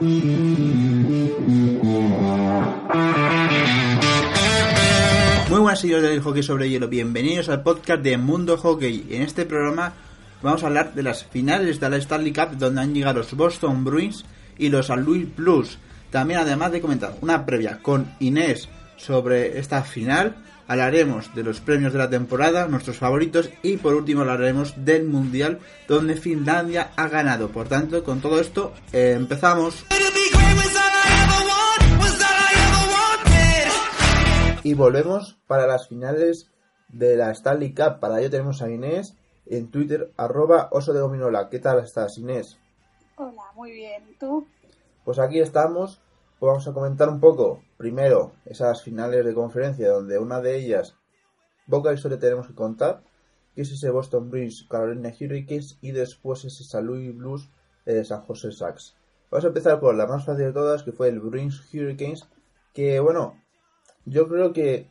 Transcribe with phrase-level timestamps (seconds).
[0.00, 0.16] Muy
[5.48, 9.08] buenas señores del hockey sobre hielo, bienvenidos al podcast de Mundo Hockey.
[9.10, 9.92] En este programa
[10.40, 13.84] vamos a hablar de las finales de la Stanley Cup donde han llegado los Boston
[13.84, 14.24] Bruins
[14.56, 15.02] y los St.
[15.02, 15.76] Louis Blues.
[16.08, 20.34] También además de comentar una previa con Inés sobre esta final,
[20.70, 25.58] hablaremos de los premios de la temporada, nuestros favoritos y por último hablaremos del Mundial
[25.88, 27.48] donde Finlandia ha ganado.
[27.48, 29.84] Por tanto, con todo esto eh, empezamos.
[34.62, 36.52] Y volvemos para las finales
[36.88, 37.98] de la Stanley Cup.
[37.98, 41.48] Para ello tenemos a Inés en Twitter, arroba oso de gominola.
[41.48, 42.58] ¿Qué tal estás, Inés?
[43.16, 44.04] Hola, muy bien.
[44.20, 44.46] ¿Tú?
[45.04, 46.00] Pues aquí estamos.
[46.38, 50.96] Pues vamos a comentar un poco, primero, esas finales de conferencia, donde una de ellas,
[51.66, 53.02] poca historia tenemos que contar,
[53.54, 56.82] que es ese Boston Bruins Carolina Hurricanes y después ese St.
[56.82, 57.48] Louis Blues
[57.86, 58.98] de San José Sachs.
[59.30, 62.28] Vamos a empezar por la más fácil de todas, que fue el Bruins Hurricanes,
[62.74, 63.40] que bueno,
[64.04, 64.86] yo creo que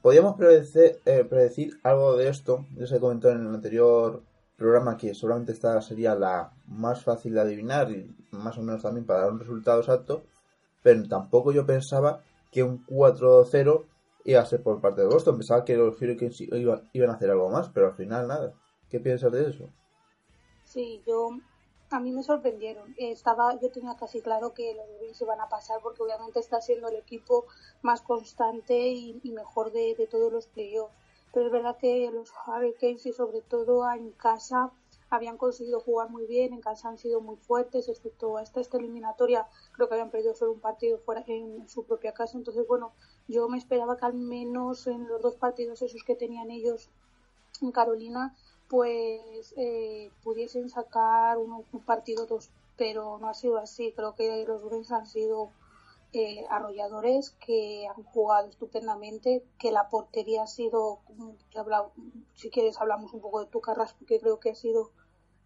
[0.00, 2.64] podíamos predecir, eh, predecir algo de esto.
[2.76, 4.22] Ya se comentó en el anterior
[4.56, 9.04] programa que seguramente esta sería la más fácil de adivinar y más o menos también
[9.04, 10.22] para dar un resultado exacto.
[10.84, 13.86] Pero tampoco yo pensaba que un 4-0
[14.26, 15.38] iba a ser por parte de Boston.
[15.38, 18.52] Pensaba que los Hurricanes iban, iban a hacer algo más, pero al final nada.
[18.90, 19.70] ¿Qué piensas de eso?
[20.64, 21.30] Sí, yo
[21.88, 22.94] a mí me sorprendieron.
[22.98, 26.88] Estaba, yo tenía casi claro que los Bruins iban a pasar porque obviamente está siendo
[26.88, 27.46] el equipo
[27.80, 30.94] más constante y, mejor de, todos los playoffs.
[31.32, 34.70] Pero es verdad que los Hurricanes y sobre todo en casa
[35.10, 39.46] habían conseguido jugar muy bien, en casa han sido muy fuertes, excepto esta, esta eliminatoria,
[39.72, 42.36] creo que habían perdido solo un partido fuera en su propia casa.
[42.36, 42.92] Entonces, bueno,
[43.28, 46.90] yo me esperaba que al menos en los dos partidos esos que tenían ellos
[47.62, 48.34] en Carolina
[48.68, 53.92] pues eh, pudiesen sacar un, partido dos, pero no ha sido así.
[53.92, 55.50] Creo que los Bruins han sido
[56.12, 61.00] eh, arrolladores que han jugado estupendamente, que la portería ha sido,
[62.34, 64.90] si quieres hablamos un poco de tu carras, porque creo que ha sido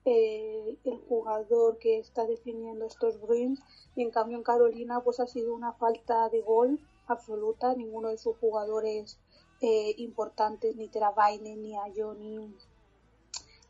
[0.08, 3.60] eh, el jugador que está definiendo estos Bruins
[3.94, 8.18] y en cambio en Carolina pues ha sido una falta de gol absoluta, ninguno de
[8.18, 9.18] sus jugadores
[9.60, 12.54] importantes, ni Terabaine, ni a Johnny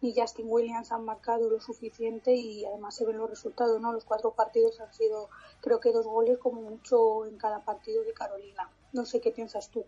[0.00, 3.92] ni Justin Williams han marcado lo suficiente y además se ven los resultados, ¿no?
[3.92, 5.28] Los cuatro partidos han sido,
[5.60, 8.70] creo que dos goles como mucho en cada partido de Carolina.
[8.92, 9.84] No sé qué piensas tú.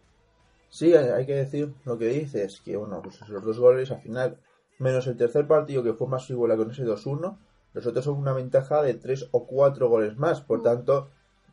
[0.69, 4.41] Sí, hay que decir lo que dices, que bueno, pues esos dos goles al final,
[4.81, 7.37] menos el tercer partido que fue más igual con ese 2-1,
[7.73, 10.41] los otros son una ventaja de tres o cuatro goles más.
[10.41, 10.63] Por mm.
[10.63, 11.09] tanto,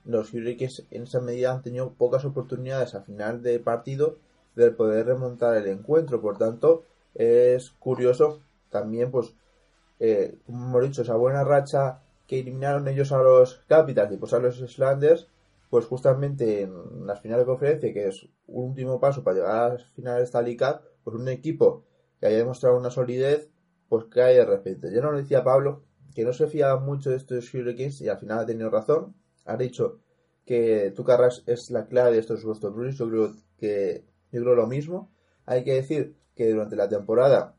[0.05, 4.17] los Hurricanes en esa medida han tenido pocas oportunidades al final de partido
[4.55, 6.21] de poder remontar el encuentro.
[6.21, 6.83] Por tanto,
[7.13, 9.35] es curioso también, pues,
[9.99, 14.33] eh, como hemos dicho, esa buena racha que eliminaron ellos a los Capitals y pues
[14.33, 15.27] a los Islanders,
[15.69, 19.69] pues justamente en las finales de conferencia, que es un último paso para llegar a
[19.69, 21.83] las finales de esta liga, pues un equipo
[22.19, 23.49] que haya demostrado una solidez,
[23.89, 24.91] pues cae de repente.
[24.93, 25.83] Ya nos lo decía Pablo,
[26.13, 29.15] que no se fiaba mucho de estos Hurricanes y al final ha tenido razón.
[29.45, 29.99] Ha dicho
[30.45, 32.97] que tu carras es la clave de estos Boston Bruins.
[32.97, 35.11] Yo creo que yo creo lo mismo.
[35.45, 37.55] Hay que decir que durante la temporada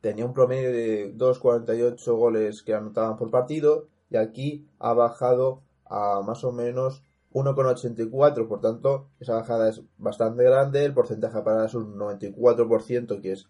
[0.00, 6.22] tenía un promedio de 2,48 goles que anotaban por partido y aquí ha bajado a
[6.22, 11.74] más o menos 1,84, por tanto esa bajada es bastante grande, el porcentaje para es
[11.74, 13.48] un 94%, que es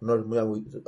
[0.00, 0.38] no es muy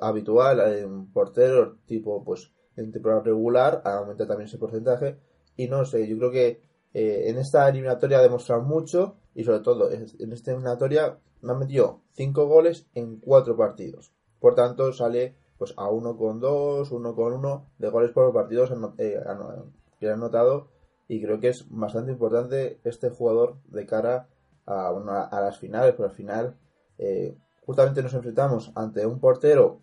[0.00, 5.18] habitual en porteros tipo pues en temporada regular, ha aumentado también ese porcentaje
[5.56, 6.62] y no sé, yo creo que
[6.94, 11.58] eh, en esta eliminatoria ha demostrado mucho y sobre todo en esta eliminatoria me han
[11.58, 14.12] metido 5 goles en 4 partidos.
[14.40, 19.20] Por tanto, sale pues a 1,2, 1,1 de goles por partidos eh,
[19.98, 20.68] que han anotado
[21.08, 24.28] y creo que es bastante importante este jugador de cara
[24.66, 26.56] a, a las finales, pero al final
[26.98, 27.36] eh,
[27.68, 29.82] justamente nos enfrentamos ante un portero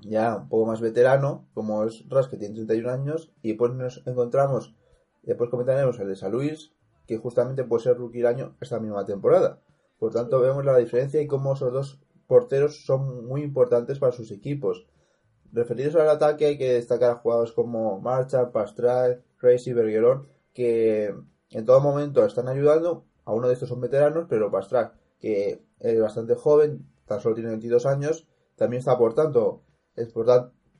[0.00, 4.04] ya un poco más veterano, como es Ras, que tiene 31 años, y después nos
[4.08, 4.74] encontramos,
[5.22, 6.72] después comentaremos el de San Luis,
[7.06, 9.60] que justamente puede ser rookie el año esta misma temporada.
[10.00, 14.32] Por tanto, vemos la diferencia y cómo esos dos porteros son muy importantes para sus
[14.32, 14.88] equipos.
[15.52, 21.14] Referidos al ataque hay que destacar a jugadores como Marcha, Pastral, Tracy, Bergeron, que
[21.50, 23.04] en todo momento están ayudando.
[23.24, 24.90] A uno de estos son veteranos, pero Pastral,
[25.20, 28.26] que es bastante joven, tan solo tiene 22 años,
[28.56, 29.62] también está aportando.
[29.94, 30.26] Es por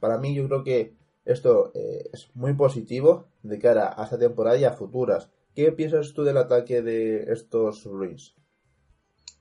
[0.01, 0.95] para mí yo creo que
[1.25, 5.31] esto eh, es muy positivo de cara a esta temporada y a futuras.
[5.55, 8.37] ¿Qué piensas tú del ataque de estos Bruins?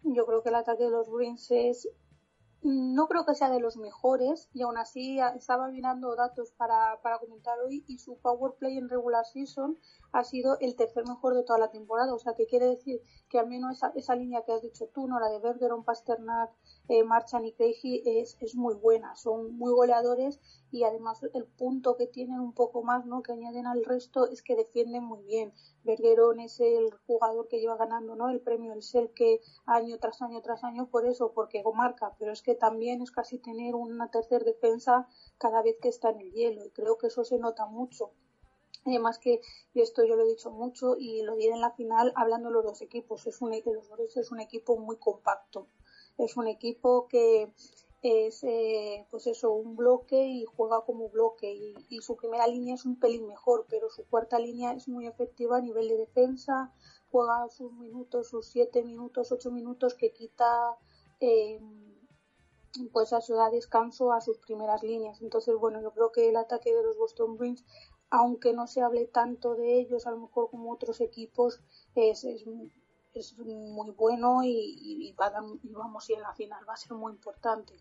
[0.04, 1.90] Yo creo que el ataque de los Bruins es
[2.66, 7.20] no creo que sea de los mejores y aún así estaba mirando datos para, para
[7.20, 9.78] comentar hoy y su power play en regular season
[10.12, 12.16] ha sido el tercer mejor de toda la temporada.
[12.16, 15.08] O sea, que quiere decir que al menos esa, esa línea que has dicho tú,
[15.08, 16.50] no la de Bergeron, Pasternak,
[16.88, 19.16] eh, Marchan y Craigie, es, es muy buena.
[19.16, 20.40] Son muy goleadores
[20.72, 23.22] y además el punto que tienen un poco más, ¿no?
[23.22, 25.54] Que añaden al resto es que defienden muy bien.
[25.86, 28.30] Bergeron es el jugador que lleva ganando ¿no?
[28.30, 32.42] el premio el que año tras año tras año por eso, porque marca, pero es
[32.42, 36.66] que también es casi tener una tercera defensa cada vez que está en el hielo
[36.66, 38.12] y creo que eso se nota mucho.
[38.86, 39.42] Además que,
[39.74, 42.56] y esto yo lo he dicho mucho y lo diré en la final hablando de
[42.56, 45.68] los dos equipos, es un, los es un equipo muy compacto,
[46.18, 47.52] es un equipo que
[48.06, 51.52] es eh, pues eso, un bloque y juega como bloque
[51.90, 55.58] y, su primera línea es un pelín mejor, pero su cuarta línea es muy efectiva
[55.58, 56.72] a nivel de defensa,
[57.10, 60.78] juega sus minutos, sus siete minutos, ocho minutos que quita
[61.20, 61.60] eh,
[62.94, 65.22] pues a su da descanso a sus primeras líneas.
[65.24, 67.66] Entonces, bueno, yo creo que el ataque de los Boston Bruins,
[68.12, 71.60] aunque no se hable tanto de ellos, a lo mejor como otros equipos,
[71.96, 72.46] es, es,
[73.38, 77.74] muy bueno y, y, y vamos, y en la final va a ser muy importante.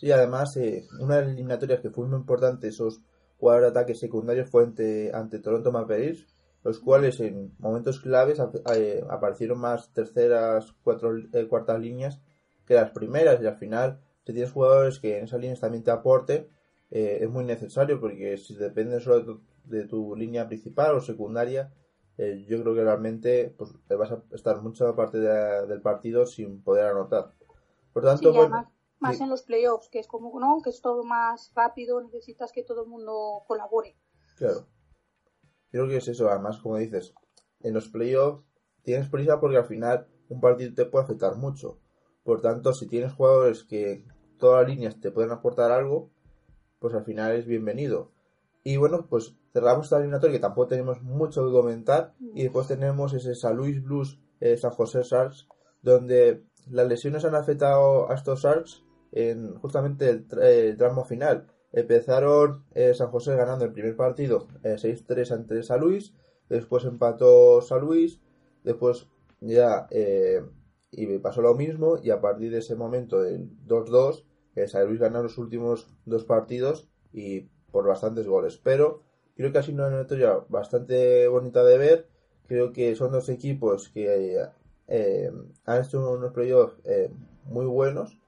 [0.00, 3.02] Sí, además, eh, una de las eliminatorias que fue muy importante, esos
[3.36, 6.26] jugadores de ataque secundarios, fue ante, Toronto Maple Leafs,
[6.64, 8.40] los cuales en momentos claves
[8.74, 12.18] eh, aparecieron más terceras, cuatro, eh, cuartas líneas
[12.64, 15.90] que las primeras, y al final, si tienes jugadores que en esas líneas también te
[15.90, 16.48] aporte,
[16.90, 21.72] es muy necesario, porque si depende solo de tu, línea principal o secundaria,
[22.16, 27.32] yo creo que realmente pues, vas a estar mucha parte del partido sin poder anotar.
[27.92, 30.60] Por tanto, bueno más en los playoffs, que es como, ¿no?
[30.62, 33.96] Que es todo más rápido, necesitas que todo el mundo colabore.
[34.36, 34.66] Claro.
[35.70, 37.14] Creo que es eso, además, como dices,
[37.60, 38.44] en los playoffs
[38.82, 41.78] tienes prisa porque al final un partido te puede afectar mucho.
[42.22, 44.04] Por tanto, si tienes jugadores que
[44.38, 46.10] todas las líneas te pueden aportar algo,
[46.78, 48.12] pues al final es bienvenido.
[48.62, 52.14] Y bueno, pues cerramos esta eliminatoria que tampoco tenemos mucho que comentar.
[52.34, 55.46] Y después tenemos ese San Luis Blues, eh, San José Sharks,
[55.82, 61.46] donde las lesiones han afectado a estos Sharks en justamente el, tramo final.
[61.72, 66.14] Empezaron eh, San José ganando el primer partido 6-3 eh, ante San Luis,
[66.48, 68.20] después empató San Luis,
[68.64, 69.06] después
[69.40, 70.42] ya eh,
[70.90, 74.24] y pasó lo mismo y a partir de ese momento del 2-2
[74.66, 78.58] San Luis ganó los últimos dos partidos y por bastantes goles.
[78.62, 79.02] Pero
[79.34, 82.08] creo que ha sido una historia bastante bonita de ver.
[82.46, 84.38] Creo que son dos equipos que
[85.64, 86.76] han hecho unos playoffs
[87.46, 88.20] muy buenos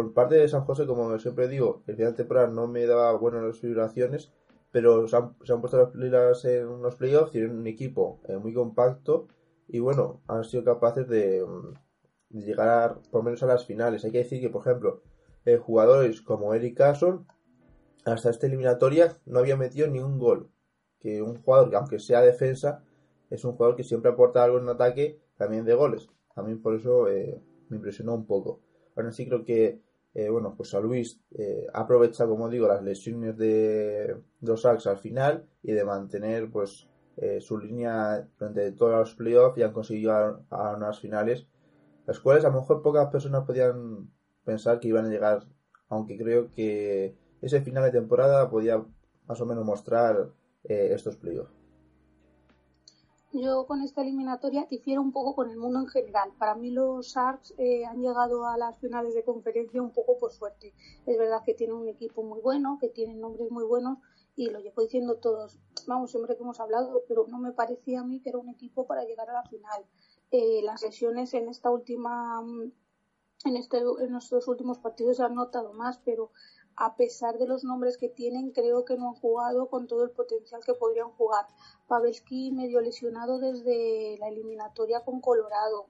[0.00, 3.12] por parte de San José, como siempre digo, el final de temporada no me daba
[3.12, 4.32] buenas vibraciones,
[4.70, 9.28] pero se han, puesto las pilas en unos playoffs, tienen un equipo eh, muy compacto
[9.68, 14.02] y bueno, han sido capaces de, mm, llegar por lo menos a las finales.
[14.06, 15.02] Hay que decir que, por ejemplo,
[15.44, 17.26] eh, jugadores como Eric Carson,
[18.06, 20.50] hasta esta eliminatoria no había metido ni un gol.
[20.98, 22.82] Que un jugador que, aunque sea defensa,
[23.28, 26.08] es un jugador que siempre aporta algo en ataque, también de goles.
[26.34, 27.38] También por eso eh,
[27.68, 28.62] me impresionó un poco.
[28.96, 29.82] Aún así creo que
[30.14, 34.98] eh, bueno, pues a Luis eh, aprovecha, como digo, las lesiones de los Sharks al
[34.98, 40.12] final y de mantener pues eh, su línea durante todos los playoffs y han conseguido
[40.12, 41.46] a, a, unas finales,
[42.06, 44.10] las cuales a lo mejor pocas personas podían
[44.44, 45.46] pensar que iban a llegar,
[45.88, 48.84] aunque creo que ese final de temporada podía
[49.28, 50.30] más o menos mostrar
[50.64, 51.59] estos playoffs.
[53.32, 56.32] Yo con esta eliminatoria difiero un poco con el mundo en general.
[56.36, 60.32] Para mí los Sharks eh, han llegado a las finales de conferencia un poco por
[60.32, 60.74] suerte.
[61.06, 63.98] Es verdad que tienen un equipo muy bueno, que tienen nombres muy buenos
[64.34, 68.04] y lo llevo diciendo todos, vamos, siempre que hemos hablado, pero no me parecía a
[68.04, 69.84] mí que era un equipo para llegar a la final.
[70.32, 72.42] Eh, las lesiones en esta última
[73.44, 76.30] en, este, en estos últimos partidos se han notado más, pero
[76.80, 80.12] a pesar de los nombres que tienen, creo que no han jugado con todo el
[80.12, 81.46] potencial que podrían jugar.
[81.88, 85.88] Pavelski medio lesionado desde la eliminatoria con Colorado.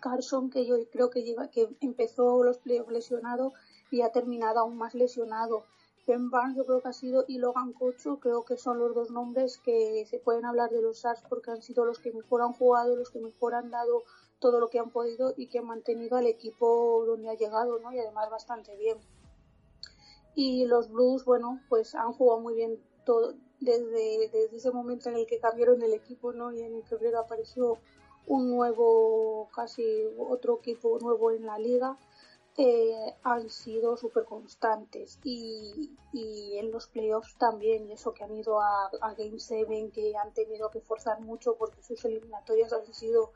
[0.00, 3.54] Carson, que yo creo que, lleva, que empezó los playoffs lesionado
[3.90, 5.64] y ha terminado aún más lesionado.
[6.06, 9.10] Ben Barnes yo creo que ha sido y Logan Cocho creo que son los dos
[9.10, 12.52] nombres que se pueden hablar de los Sars porque han sido los que mejor han
[12.52, 14.02] jugado, los que mejor han dado
[14.38, 17.90] todo lo que han podido y que han mantenido al equipo donde ha llegado, ¿no?
[17.90, 18.98] Y además bastante bien.
[20.34, 25.16] Y los Blues, bueno, pues han jugado muy bien todo desde, desde ese momento en
[25.16, 26.52] el que cambiaron el equipo, ¿no?
[26.52, 27.78] Y en febrero apareció
[28.26, 29.84] un nuevo, casi
[30.18, 31.96] otro equipo nuevo en la liga.
[32.56, 38.60] Eh, han sido súper constantes y, y, en los playoffs también, eso que han ido
[38.60, 43.32] a, Game 7, que han tenido que forzar mucho porque sus eliminatorias han sido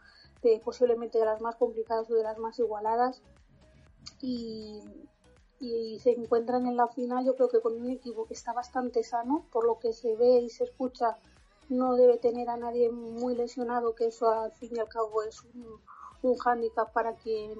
[0.64, 3.20] posiblemente de las más complicadas o de las más igualadas.
[4.22, 4.84] Y,
[5.60, 9.02] y se encuentran en la final yo creo que con un equipo que está bastante
[9.02, 11.18] sano, por lo que se ve y se escucha
[11.68, 15.42] no debe tener a nadie muy lesionado, que eso al fin y al cabo es
[15.42, 15.80] un,
[16.22, 17.52] un hándicap para quien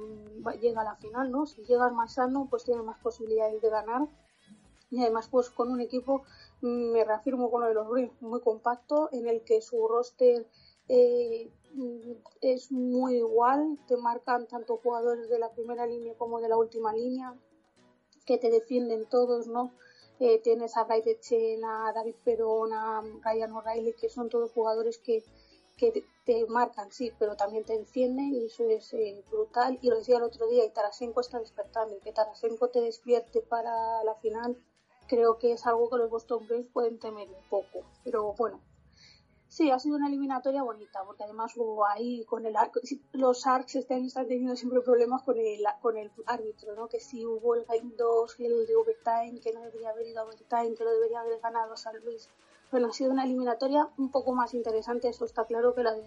[0.61, 1.47] llega a la final, ¿no?
[1.47, 4.09] Si llegas más sano, pues tienes más posibilidades de ganar.
[4.91, 6.23] Y además, pues con un equipo,
[6.63, 10.47] mm, me reafirmo con lo de los Bruins, muy compacto, en el que su roster
[10.89, 11.51] eh,
[12.41, 16.95] es muy igual, te marcan tanto jugadores de la primera línea como de la última
[16.95, 17.35] línea,
[18.29, 19.73] que te defienden todos, ¿no?
[20.21, 24.99] Eh, tienes a Bright Chen, a David Perón, a Ryan O'Reilly, que son todos jugadores
[24.99, 25.25] que,
[25.79, 29.79] que te marcan, sí, pero también te defienden y eso es eh, brutal.
[29.81, 33.41] Y lo decía el otro día, y Tarasenko está despertando, y que Tarasenko te despierte
[33.41, 34.63] para la final,
[35.07, 37.87] creo que es algo que los Boston Bruins pueden temer un poco.
[38.05, 38.61] Pero bueno,
[39.49, 42.55] Sí, ha sido una eliminatoria bonita, porque además hubo ahí con el
[43.15, 46.87] los Arcs año están teniendo siempre problemas con el con el árbitro, ¿no?
[46.87, 50.25] Que si hubo el Game 2, el de overtime, que no debería haber ido a
[50.25, 52.29] overtime, que lo debería haber ganado San Luis.
[52.71, 56.05] Bueno, ha sido una eliminatoria un poco más interesante, eso está claro, que la de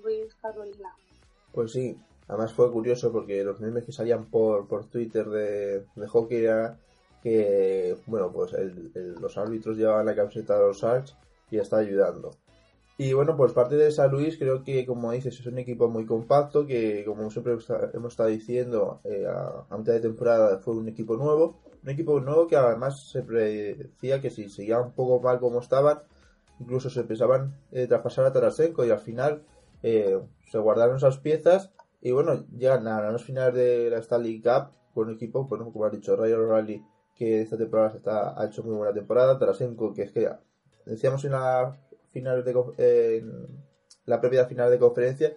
[0.00, 0.94] Luis Carolina.
[1.52, 1.98] Pues sí,
[2.28, 6.78] además fue curioso porque los memes que salían por, por Twitter de, de hockey era
[7.24, 8.52] que, bueno, pues
[9.20, 11.16] los árbitros llevaban la camiseta de los Arcs
[11.50, 12.30] y está ayudando.
[12.96, 16.06] Y bueno, pues parte de San Luis creo que, como dices, es un equipo muy
[16.06, 17.54] compacto, que como siempre
[17.92, 22.46] hemos estado diciendo, eh, a, mitad de temporada fue un equipo nuevo, un equipo nuevo
[22.46, 26.02] que además se predecía que si seguía un poco mal como estaban,
[26.60, 29.42] incluso se pensaban eh, traspasar a Tarasenko y al final
[29.82, 30.20] eh,
[30.50, 35.08] se guardaron esas piezas y bueno, llegan a las finales de la Stanley Cup con
[35.08, 36.84] un equipo, pues, como has dicho, Ryan Rally
[37.16, 40.30] que esta temporada está, ha hecho muy buena temporada, Tarasenko que es que
[40.86, 41.76] decíamos en la
[42.14, 43.24] finales de
[44.06, 45.36] la previa final de conferencia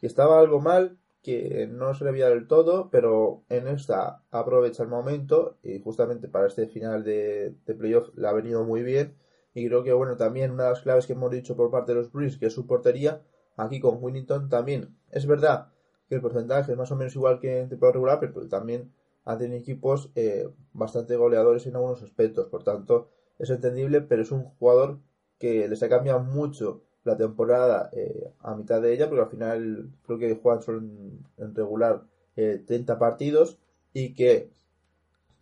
[0.00, 4.82] que estaba algo mal, que no se le veía del todo, pero en esta aprovecha
[4.82, 9.16] el momento y justamente para este final de, playoff le ha venido muy bien.
[9.54, 12.00] Y creo que, bueno, también una de las claves que hemos dicho por parte de
[12.00, 13.22] los Bruins, que es su portería,
[13.56, 14.94] aquí con Winnington también.
[15.10, 15.68] Es verdad
[16.08, 18.92] que el porcentaje es más o menos igual que en temporada regular, pero también
[19.24, 22.48] han tenido equipos eh, bastante goleadores en algunos aspectos.
[22.48, 24.98] Por tanto, es entendible, pero es un jugador
[25.38, 29.90] que les ha cambiado mucho la temporada eh, a mitad de ella, porque al final
[30.06, 32.02] creo que juegan solo en, regular
[32.34, 33.58] 30 eh, partidos
[33.92, 34.50] y que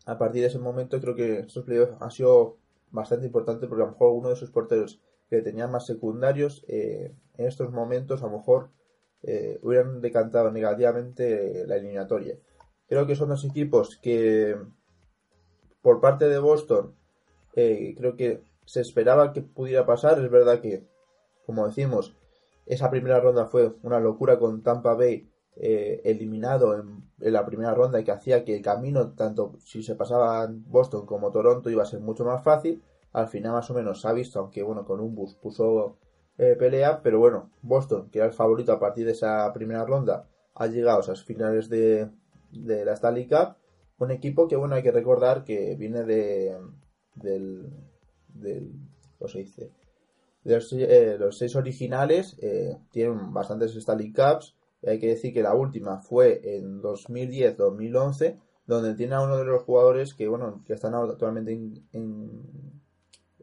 [0.04, 2.58] a partir de ese momento creo que estos playoffs han sido
[2.90, 7.14] bastante importantes porque a lo mejor uno de esos porteros que tenían más secundarios eh,
[7.38, 8.70] en estos momentos a lo mejor
[9.62, 12.36] hubieran decantado negativamente la eliminatoria.
[12.88, 14.56] Creo que son dos equipos que
[15.80, 16.96] por parte de Boston
[17.54, 20.18] creo que se esperaba que pudiera pasar.
[20.18, 20.86] Es verdad que,
[21.46, 22.16] como decimos,
[22.66, 28.00] esa primera ronda fue una locura con Tampa Bay eh, eliminado en, la primera ronda
[28.00, 31.86] y que hacía que el camino, tanto si se pasaba Boston como Toronto, iba a
[31.86, 32.82] ser mucho más fácil.
[33.12, 35.98] Al final más o menos se ha visto, aunque bueno, con un bus puso
[36.38, 40.26] eh, pelea, pero bueno, Boston, que era el favorito a partir de esa primera ronda,
[40.54, 42.10] ha llegado a esas finales de,
[42.50, 43.56] de la Stanley Cup.
[43.98, 46.58] Un equipo que bueno, hay que recordar que viene de,
[47.14, 47.70] del,
[48.34, 48.72] del
[49.34, 49.70] dice?
[50.44, 54.56] Eh, los, seis originales eh, tienen bastantes Stanley Cups.
[54.84, 59.62] hay que decir que la última fue en 2010-2011, donde tiene a uno de los
[59.62, 61.52] jugadores que, bueno, que están actualmente
[61.92, 62.42] en,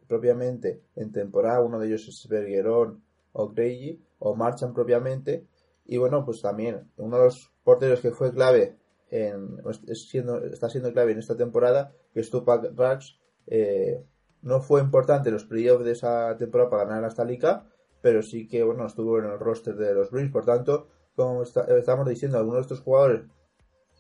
[0.08, 1.62] propiamente en temporada.
[1.62, 5.46] Uno de ellos es Bergeron o Grey o Marchan propiamente.
[5.86, 8.76] Y bueno, pues también uno de los porteros que fue clave
[9.10, 9.58] en,
[9.96, 13.18] siendo, está siendo clave en esta temporada, que es Tupac Rax,
[13.48, 14.04] eh,
[14.42, 17.40] no fue importante los playoffs de esa temporada para ganar la Stanley
[18.02, 20.32] pero sí que bueno estuvo en el roster de los Bruins.
[20.32, 23.24] Por tanto, como estamos diciendo, algunos de estos jugadores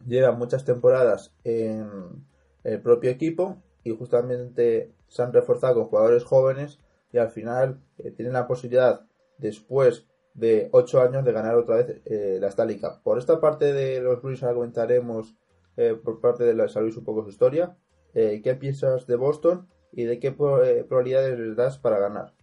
[0.07, 2.25] llevan muchas temporadas en
[2.63, 6.79] el propio equipo y justamente se han reforzado con jugadores jóvenes
[7.11, 9.01] y al final eh, tienen la posibilidad
[9.37, 13.99] después de 8 años de ganar otra vez eh, la Stanley Por esta parte de
[13.99, 15.35] los Bruins ahora comentaremos
[15.75, 17.75] eh, por parte de la Salud un poco su historia.
[18.13, 19.67] ¿Qué piensas de Boston?
[19.91, 22.33] Y de qué eh, probabilidades les das para ganar.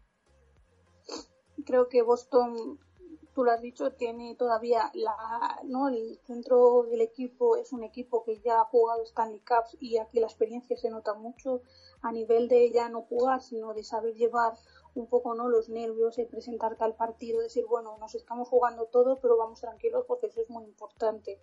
[1.64, 2.78] Creo que Boston,
[3.34, 5.88] tú lo has dicho, tiene todavía la, ¿no?
[5.88, 10.20] el centro del equipo es un equipo que ya ha jugado Stanley Cups y aquí
[10.20, 11.62] la experiencia se nota mucho
[12.02, 14.54] a nivel de ya no jugar, sino de saber llevar
[14.94, 19.18] un poco no los nervios, de presentarte al partido, decir, bueno, nos estamos jugando todo,
[19.20, 21.38] pero vamos tranquilos porque eso es muy importante.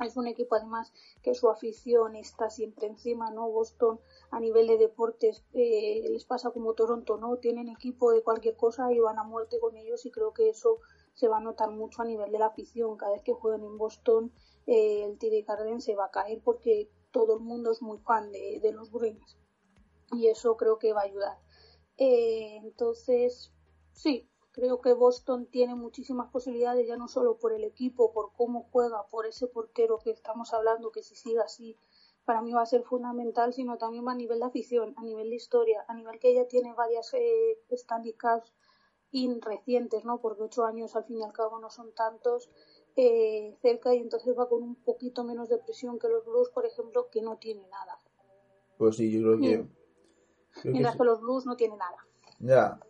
[0.00, 3.48] Es un equipo además que su afición está siempre encima, ¿no?
[3.48, 3.98] Boston
[4.30, 7.38] a nivel de deportes eh, les pasa como Toronto, ¿no?
[7.38, 10.80] Tienen equipo de cualquier cosa y van a muerte con ellos y creo que eso
[11.14, 12.98] se va a notar mucho a nivel de la afición.
[12.98, 14.32] Cada vez que juegan en Boston
[14.66, 18.30] eh, el TD Garden se va a caer porque todo el mundo es muy fan
[18.32, 19.38] de, de los Bruins
[20.12, 21.38] y eso creo que va a ayudar.
[21.96, 23.52] Eh, entonces,
[23.92, 28.68] sí, creo que Boston tiene muchísimas posibilidades, ya no solo por el equipo, por cómo
[28.72, 31.76] juega, por ese portero que estamos hablando, que si sigue así,
[32.24, 35.36] para mí va a ser fundamental, sino también a nivel de afición, a nivel de
[35.36, 38.52] historia, a nivel que ella tiene varias eh, Stanley Cups
[39.40, 40.20] recientes, ¿no?
[40.20, 42.50] Porque ocho años al fin y al cabo no son tantos
[42.96, 46.66] eh, cerca y entonces va con un poquito menos de presión que los Blues, por
[46.66, 47.98] ejemplo, que no tiene nada.
[48.76, 49.58] Pues sí, yo creo que...
[49.58, 49.70] Mm.
[50.64, 52.06] Mientras que, los Blues no tienen nada.
[52.40, 52.80] Ya.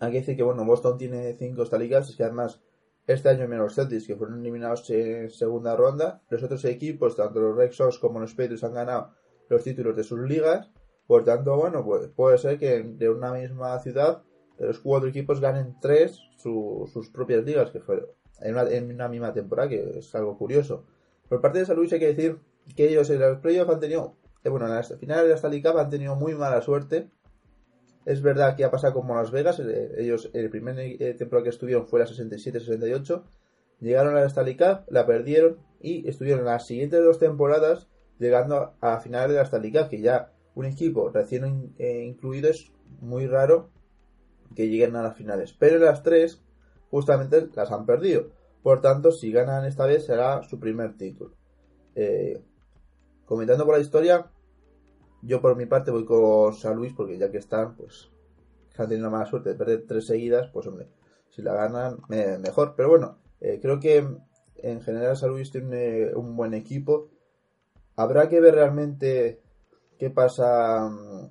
[0.00, 2.60] Hay que decir que, bueno, Boston tiene cinco Stanley Cups, que además
[3.06, 6.22] este año menos Celtics, que fueron eliminados en segunda ronda.
[6.28, 9.10] Los otros equipos, tanto los Red Sox como los Patriots, han ganado
[9.48, 10.70] los títulos de sus ligas.
[11.06, 14.22] Por tanto, bueno, pues puede ser que de una misma ciudad,
[14.58, 18.06] de los cuatro equipos, ganen tres sus propias ligas, que fueron
[18.40, 20.84] en una, en una, misma temporada, que es algo curioso.
[21.28, 22.38] Por parte de San Luis hay que decir
[22.76, 25.62] que ellos en los playoffs han tenido, eh, bueno, en las finales de la Stanley
[25.62, 27.10] Cup han tenido muy mala suerte
[28.04, 31.50] es verdad que ha pasado como Las Vegas, eh, ellos el primer eh, temporada que
[31.50, 33.22] estuvieron fue la 67-68,
[33.80, 38.90] llegaron a la Stanley Cup, la perdieron y estuvieron las siguientes dos temporadas llegando a,
[38.90, 43.26] la final de la Stanley Cup, que ya un equipo recién eh, incluido es muy
[43.26, 43.70] raro
[44.54, 45.54] que lleguen a las finales.
[45.58, 46.42] Pero las tres
[46.90, 48.30] justamente las han perdido.
[48.62, 51.34] Por tanto, si ganan esta vez será su primer título.
[53.24, 54.30] comentando por la historia,
[55.22, 58.10] yo por mi parte voy con San Luis porque ya que están, pues
[58.76, 60.88] han tenido la mala suerte de perder tres seguidas, pues hombre,
[61.28, 62.74] si la ganan, mejor.
[62.76, 64.06] Pero bueno, eh, creo que
[64.56, 67.10] en general San Luis tiene un buen equipo.
[67.96, 69.40] Habrá que ver realmente
[69.98, 71.28] qué pasa mm,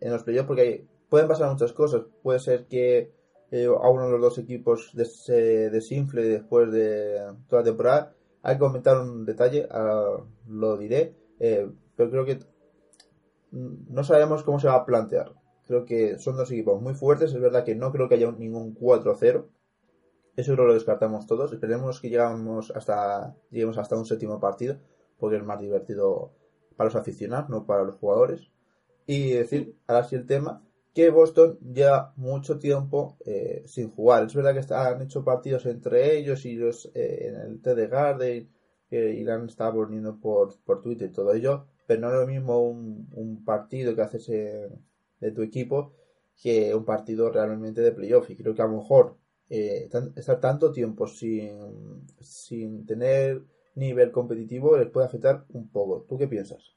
[0.00, 2.02] en los playoffs porque pueden pasar muchas cosas.
[2.22, 3.12] Puede ser que
[3.50, 8.14] eh, a uno de los dos equipos se desinfle después de toda la temporada.
[8.42, 10.16] Hay que comentar un detalle, ah,
[10.48, 12.38] lo diré, eh, pero creo que
[13.52, 15.32] no sabemos cómo se va a plantear.
[15.66, 17.32] Creo que son dos equipos muy fuertes.
[17.32, 19.46] Es verdad que no creo que haya ningún 4-0.
[20.36, 21.52] Eso lo descartamos todos.
[21.52, 24.78] Esperemos que llegamos hasta, lleguemos hasta un séptimo partido,
[25.18, 26.32] porque es más divertido
[26.76, 28.50] para los aficionados, no para los jugadores.
[29.06, 30.62] Y decir, ahora sí el tema,
[30.94, 34.24] que Boston lleva mucho tiempo eh, sin jugar.
[34.24, 38.50] Es verdad que han hecho partidos entre ellos y los eh, en el TD Garden,
[38.88, 41.66] que Irán estaba poniendo por, por Twitter y todo ello,
[41.98, 45.92] no es lo mismo un, partido que haces de tu equipo
[46.40, 48.30] que un partido realmente de playoff.
[48.30, 49.16] Y creo que a lo mejor
[49.48, 56.04] eh, estar tanto tiempo sin, sin tener nivel competitivo les puede afectar un poco.
[56.08, 56.76] ¿Tú qué piensas?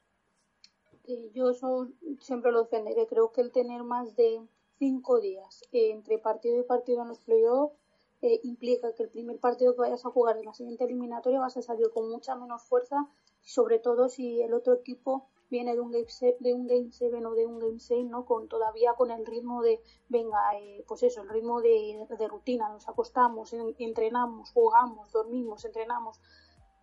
[1.34, 1.88] yo eso
[2.20, 3.06] siempre lo defenderé.
[3.06, 4.40] Creo que el tener más de
[4.78, 7.76] cinco días entre partido y partido en los playoffs
[8.22, 11.56] eh, implica que el primer partido que vayas a jugar en la siguiente eliminatoria vas
[11.56, 13.08] a salir con mucha menos fuerza
[13.46, 16.90] sobre todo si el otro equipo viene de un game 7 de un game
[17.26, 21.04] o de un game 6 no con todavía con el ritmo de venga eh, pues
[21.04, 22.68] eso el ritmo de, rutina.
[22.68, 26.20] Nos acostamos entrenamos jugamos dormimos entrenamos.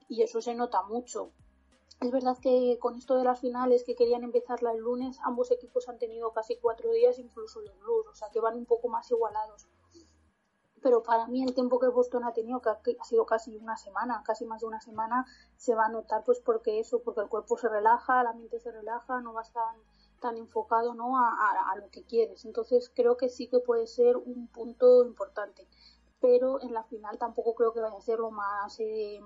[0.08, 1.32] Y eso se nota mucho.
[2.00, 5.90] Es verdad que con esto de las finales que querían empezarla el lunes ambos equipos
[5.90, 8.08] han tenido casi cuatro días incluso los Blues.
[8.08, 9.68] O sea que van un poco más igualados
[10.84, 14.22] pero para mí el tiempo que Boston ha tenido, que ha sido casi una semana,
[14.26, 17.58] casi más de una semana, se va a notar pues porque eso, porque el cuerpo
[17.58, 19.78] se relaja, la mente se relaja, no vas tan,
[20.20, 21.18] tan enfocado ¿no?
[21.18, 22.44] a, lo que quieres.
[22.44, 25.66] Entonces creo que sí que puede ser un punto importante,
[26.20, 29.22] pero en la final tampoco creo que vaya a ser lo más eh,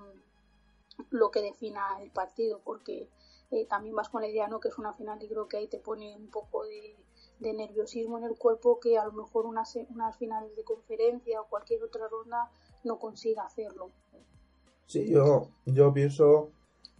[1.10, 3.10] lo que defina el partido, porque
[3.50, 4.60] eh, también vas con la idea ¿no?
[4.60, 6.96] que es una final y creo que ahí te pone un poco de
[7.40, 11.48] de nerviosismo en el cuerpo que a lo mejor unas, unas finales de conferencia o
[11.48, 12.50] cualquier otra ronda
[12.84, 13.90] no consiga hacerlo.
[14.86, 16.50] Sí, yo, yo pienso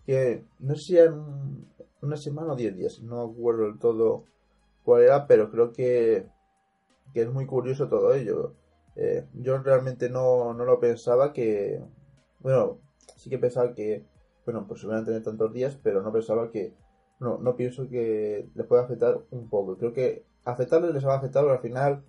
[0.06, 1.66] que no sé si en
[2.02, 4.24] una semana o diez días, no acuerdo del todo
[4.84, 6.26] cuál era, pero creo que,
[7.12, 8.54] que es muy curioso todo ello.
[8.96, 11.82] Eh, yo realmente no, no lo pensaba que,
[12.40, 12.78] bueno,
[13.16, 14.04] sí que pensaba que,
[14.44, 16.74] bueno, pues se van a tener tantos días, pero no pensaba que,
[17.20, 19.76] no, no pienso que les pueda afectar un poco.
[19.76, 22.02] Creo que afectarles les va a afectar, pero al final,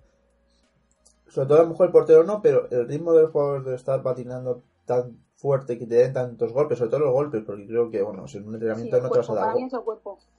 [1.28, 4.02] sobre todo a lo mejor el portero no, pero el ritmo del jugador de estar
[4.02, 8.02] patinando tan fuerte que te den tantos golpes, sobre todo los golpes, porque creo que,
[8.02, 9.56] bueno, en un entrenamiento no te vas a dar.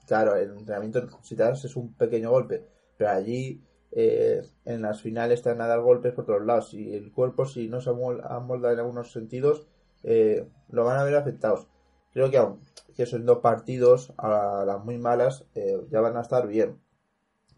[0.07, 2.65] Claro, el entrenamiento, si te das, es un pequeño golpe,
[2.97, 6.75] pero allí eh, en las finales te van a dar golpes por todos lados.
[6.75, 9.67] Y el cuerpo, si no se amolda en algunos sentidos,
[10.03, 11.67] eh, lo van a ver afectados.
[12.13, 12.61] Creo que, aún,
[12.97, 16.79] que son dos partidos a las muy malas eh, ya van a estar bien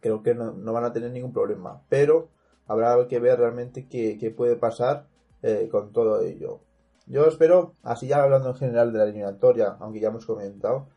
[0.02, 1.82] creo que no, van a tener ningún problema.
[1.88, 2.28] Pero
[2.66, 5.06] habrá que ver realmente qué, puede pasar
[5.42, 6.60] eh, con todo ello.
[7.06, 10.88] Yo espero, así ya hablando en general de la eliminatoria, aunque ya hemos comentado,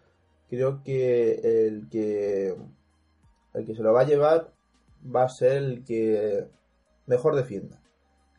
[0.50, 2.56] creo que el que
[3.54, 4.52] el que se lo va a llevar
[5.04, 6.48] va a ser el que
[7.06, 7.82] mejor defienda.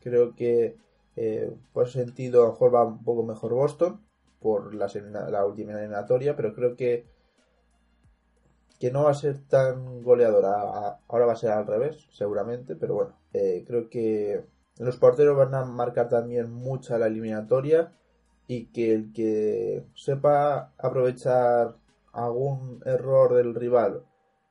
[0.01, 0.77] Creo que
[1.15, 4.01] eh, por ese sentido a lo mejor va un poco mejor Boston
[4.39, 4.87] por la,
[5.29, 7.05] la última eliminatoria, pero creo que
[8.79, 10.99] que no va a ser tan goleadora.
[11.07, 14.45] Ahora va a ser al revés, seguramente, pero bueno, eh, creo que
[14.79, 17.93] los porteros van a marcar también mucha la eliminatoria
[18.47, 21.75] y que el que sepa aprovechar
[22.13, 24.05] algún error del rival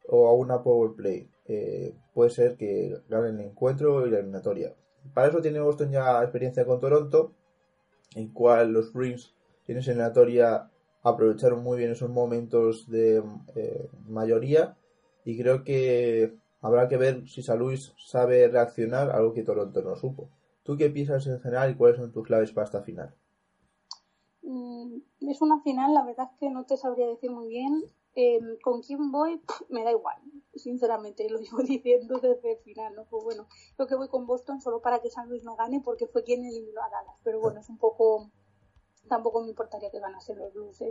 [0.09, 4.75] o a una power play eh, puede ser que gane el encuentro y la eliminatoria.
[5.15, 7.33] Para eso tiene Boston ya experiencia con Toronto,
[8.15, 9.35] en cual los Bruins
[9.65, 10.71] tienen eliminatoria
[11.09, 13.23] aprovecharon muy bien esos momentos de
[13.55, 14.77] eh, mayoría
[15.25, 19.95] y creo que habrá que ver si San Luis sabe reaccionar, algo que Toronto no
[19.97, 20.29] supo.
[20.65, 23.15] ¿Tú qué piensas en general y cuáles son tus claves para esta final?
[24.43, 27.85] Mm, es una final, la verdad es que no te sabría decir muy bien.
[28.17, 29.41] Em, ¿Con quién voy?
[29.69, 30.17] me da igual,
[30.55, 33.05] sinceramente, lo llevo diciendo desde el final, ¿no?
[33.05, 36.09] Pues bueno, creo que voy con Boston solo para que San Luis no gane porque
[36.09, 38.31] fue quien eliminó a Dallas, pero bueno, es un poco
[39.09, 40.83] tampoco me importaría que ganasen los Blues,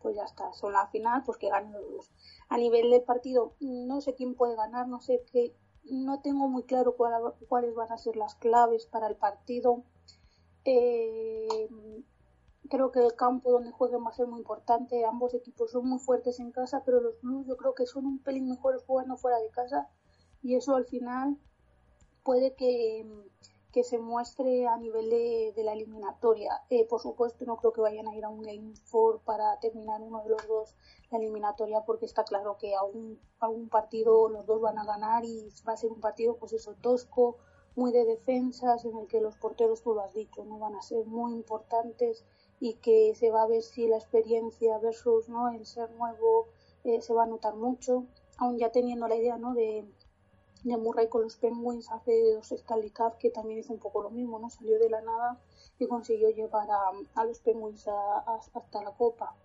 [0.00, 2.10] pues ya está, son la final, pues que ganen los Blues.
[2.48, 6.64] A nivel del partido, no sé quién puede ganar, no sé qué, no tengo muy
[6.64, 9.84] claro cuáles van a ser las claves para el partido.
[10.64, 11.68] Eh,
[12.70, 15.04] creo que el campo donde jueguen va a ser muy importante.
[15.04, 18.18] Ambos equipos son muy fuertes en casa, pero los Blues yo creo que son un
[18.18, 19.88] pelín mejores jugando fuera de casa
[20.42, 21.38] y eso al final
[22.22, 23.06] puede que
[23.74, 26.62] que se muestre a nivel de, la eliminatoria.
[26.70, 30.00] Eh, por supuesto, no creo que vayan a ir a un Game 4 para terminar
[30.00, 30.76] uno de los dos
[31.10, 33.18] la eliminatoria, porque está claro que a un,
[33.68, 37.36] partido los dos van a ganar y va a ser un partido, pues eso, tosco,
[37.74, 40.82] muy de defensas, en el que los porteros, tú lo has dicho, no van a
[40.82, 42.24] ser muy importantes
[42.60, 46.46] y que se va a ver si la experiencia versus no el ser nuevo
[46.84, 48.04] eh, se va a notar mucho,
[48.38, 49.52] aún ya teniendo la idea ¿no?
[49.52, 49.84] de,
[50.64, 54.10] de Murray con los Penguins hace dos Stanley Cup que también hizo un poco lo
[54.10, 54.50] mismo, ¿no?
[54.50, 55.38] Salió de la nada
[55.78, 59.36] y consiguió llevar a, los Penguins hasta la Copa.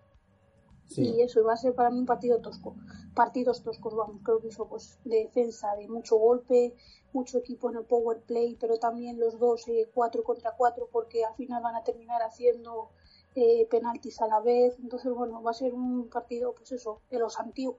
[0.96, 2.74] Y eso iba a ser para mí un partido tosco.
[3.14, 6.74] Partidos toscos, vamos, creo que eso, pues, de defensa, de mucho golpe,
[7.12, 11.24] mucho equipo en el power play, pero también los dos eh, cuatro contra cuatro, porque
[11.24, 12.90] al final van a terminar haciendo
[13.36, 14.76] eh, penaltis a la vez.
[14.80, 17.76] Entonces, bueno, va a ser un partido, pues eso, de los antiguos,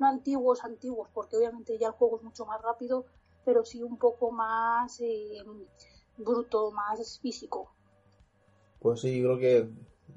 [0.00, 3.04] no antiguos, antiguos, porque obviamente ya el juego es mucho más rápido,
[3.44, 5.42] pero sí un poco más eh,
[6.16, 7.70] bruto, más físico.
[8.80, 9.68] Pues sí, creo que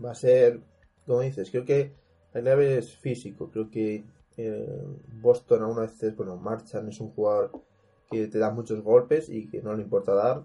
[0.04, 0.62] va a ser,
[1.06, 1.94] como dices, creo que
[2.34, 3.50] la clave es físico.
[3.52, 4.06] Creo que
[4.38, 4.84] eh,
[5.22, 7.52] Boston a una vez, bueno, Marchan es un jugador
[8.10, 10.44] que te da muchos golpes y que no le importa dar.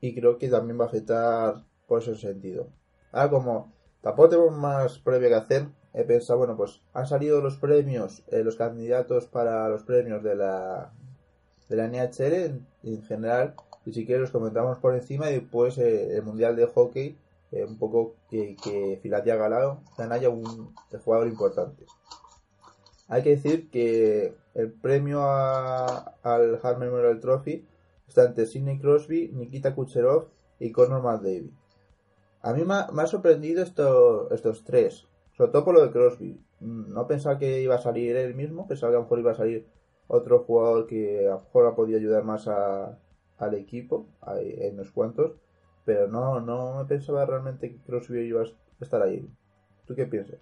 [0.00, 2.68] Y creo que también va a afectar por ese sentido.
[3.12, 7.56] Ahora, como tampoco tenemos más previa que hacer, he pensado, bueno, pues han salido los
[7.56, 10.92] premios, eh, los candidatos para los premios de la,
[11.68, 13.54] de la NHL en, general,
[13.86, 17.16] y si quieres los comentamos por encima y después eh, el Mundial de Hockey,
[17.52, 19.80] eh, un poco que, que Filatia Galao
[20.30, 21.86] un jugador importante.
[23.06, 27.64] Hay que decir que el premio al Hart Memorial Trophy
[28.08, 30.28] está entre Sidney Crosby, Nikita Kucherov
[30.58, 31.50] y Conor McDavid.
[32.42, 36.40] A mí me ha, sorprendido estos tres, sobre todo por lo de Crosby.
[36.60, 39.36] No pensaba que iba a salir él mismo, pensaba que a lo mejor iba a
[39.36, 39.66] salir
[40.06, 44.06] otro jugador que a lo mejor ha podido ayudar más al equipo,
[44.38, 45.32] en los cuantos,
[45.84, 48.46] pero no, no me pensaba realmente que Crosby iba a
[48.80, 49.28] estar ahí.
[49.86, 50.40] ¿Tú qué piensas?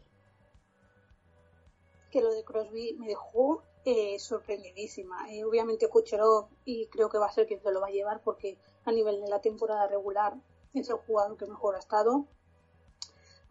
[2.10, 5.32] Que lo de Crosby me dejó eh, sorprendidísima.
[5.32, 8.20] Eh, obviamente Kucherov y creo que va a ser quien se lo va a llevar
[8.22, 10.34] porque a nivel de la temporada regular
[10.74, 12.26] es el jugador que mejor ha estado.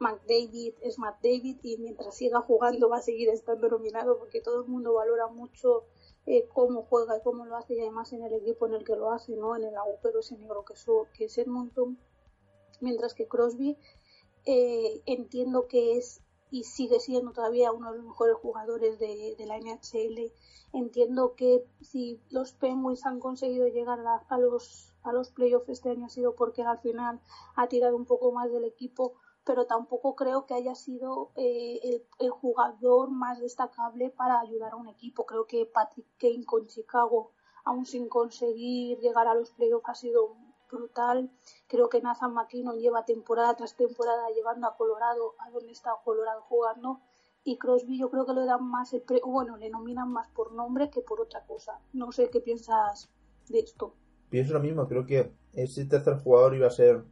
[0.02, 4.68] McDavid es McDavid y mientras siga jugando va a seguir estando nominado porque todo el
[4.68, 5.86] mundo valora mucho
[6.26, 8.96] eh, cómo juega y cómo lo hace y además en el equipo en el que
[8.96, 9.56] lo hace, ¿no?
[9.56, 10.74] En el agujero ese negro que,
[11.14, 12.00] que es Edmonton.
[12.80, 13.78] Mientras que Crosby
[14.46, 19.58] eh, entiendo que es y sigue siendo todavía uno de los mejores jugadores de, la
[19.58, 20.34] NHL.
[20.74, 26.08] Entiendo que si los Penguins han conseguido llegar a, los, a los playoffs este año
[26.08, 27.22] ha sido porque al final
[27.56, 32.30] ha tirado un poco más del equipo pero tampoco creo que haya sido eh, el,
[32.30, 35.26] jugador más destacable para ayudar a un equipo.
[35.26, 37.32] Creo que Patrick Kane con Chicago,
[37.64, 40.36] aún sin conseguir llegar a los playoffs, ha sido
[40.72, 41.32] brutal.
[41.68, 46.42] Creo que Nathan McKinnon lleva temporada tras temporada llevando a Colorado a donde está Colorado
[46.44, 47.02] jugando.
[47.44, 50.92] Y Crosby yo creo que le dan más el bueno, le nominan más por nombre
[50.92, 51.80] que por otra cosa.
[51.92, 53.10] No sé qué piensas
[53.50, 53.96] de esto.
[54.30, 57.04] Pienso lo mismo, creo que ese tercer jugador iba a ser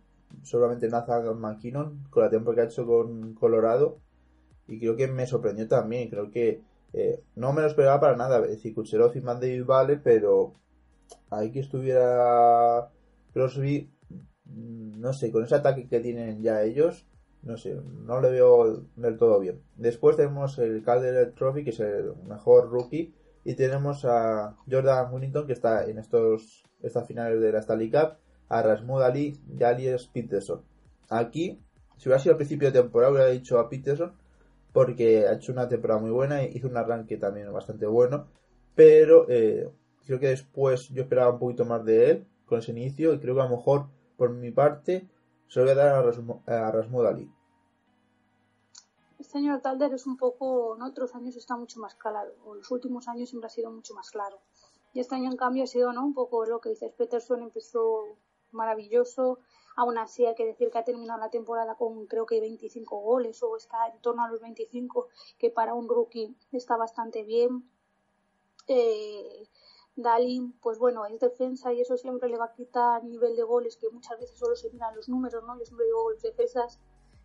[0.43, 3.99] solamente Nathan McKinnon con la temporada que ha hecho con Colorado
[4.67, 6.09] y creo que me sorprendió también.
[6.09, 6.61] Creo que
[6.93, 8.39] eh, no me lo esperaba para nada.
[8.45, 10.53] Es decir, Kucherov y Mandy vale, pero
[11.29, 12.89] ahí que estuviera
[13.33, 13.91] Crosby,
[14.45, 17.07] mm, no sé, con ese ataque que tienen ya ellos,
[17.41, 19.61] no sé, no le veo del todo bien.
[19.75, 23.13] Después tenemos el Calder Trophy, que es el mejor rookie,
[23.43, 28.17] y tenemos a Jordan Winnington, que está en estos estas finales de la Stanley Cup,
[28.49, 30.63] a Rasmud Ali y a Peterson.
[31.09, 31.59] Aquí,
[31.97, 34.13] si hubiera sido al principio de temporada, hubiera dicho a Peterson,
[34.73, 38.27] porque ha hecho una temporada muy buena hizo un arranque también bastante bueno,
[38.75, 39.71] pero eh,
[40.05, 43.35] creo que después yo esperaba un poquito más de él con ese inicio y creo
[43.35, 45.07] que a lo mejor por mi parte
[45.47, 45.95] se lo voy a dar
[46.47, 47.31] a, Rasmud Ali.
[49.17, 52.59] Este año Talder es un poco, en otros años está mucho más claro, o en
[52.59, 54.39] los últimos años siempre ha sido mucho más claro.
[54.93, 56.05] Y este año en cambio ha sido ¿no?
[56.05, 58.17] un poco lo que dices, Peterson empezó
[58.51, 59.39] maravilloso,
[59.75, 63.41] aún así hay que decir que ha terminado la temporada con creo que 25 goles
[63.43, 65.07] o está en torno a los 25,
[65.38, 67.69] que para un rookie está bastante bien.
[68.67, 69.47] Eh,
[69.95, 73.77] Dalin, pues bueno, es defensa y eso siempre le va a quitar nivel de goles,
[73.77, 75.57] que muchas veces solo se miran los números, ¿no?
[75.57, 76.79] Yo siempre digo, los defensas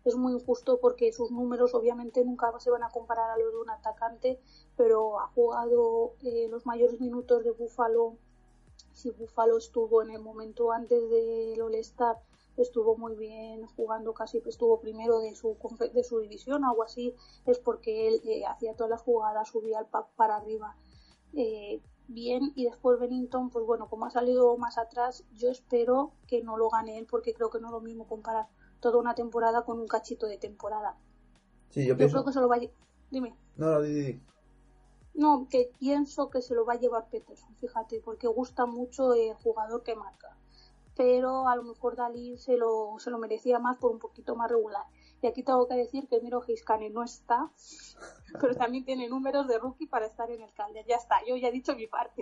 [0.05, 3.59] es muy injusto porque sus números obviamente nunca se van a comparar a los de
[3.59, 4.39] un atacante,
[4.77, 8.17] pero ha jugado eh, los mayores minutos de Búfalo.
[8.95, 12.17] Si Búfalo estuvo en el momento antes del All-Star,
[12.55, 15.57] estuvo muy bien jugando, casi estuvo primero de su,
[15.93, 17.13] de su división, algo así,
[17.45, 20.77] es porque él eh, hacía todas las jugadas, subía el pack para arriba.
[21.33, 26.41] Eh, bien y después Bennington, pues bueno, como ha salido más atrás, yo espero que
[26.41, 28.47] no lo gane él porque creo que no es lo mismo comparar
[28.79, 30.97] toda una temporada con un cachito de temporada.
[31.69, 32.59] Sí, yo, creo que se lo va a...
[33.11, 33.35] Dime.
[33.57, 34.21] No, no, di,
[35.15, 39.33] No, que pienso que se lo va a llevar Peterson, fíjate, porque gusta mucho el
[39.35, 40.35] jugador que marca.
[40.97, 44.49] Pero a lo mejor Dalí se lo, se lo merecía más por un poquito más
[44.49, 44.83] regular.
[45.21, 47.49] Y aquí tengo que decir que Miro Giskane no está,
[48.41, 50.85] pero también tiene números de rookie para estar en el Calder.
[50.85, 52.21] Ya está, yo ya he dicho mi parte.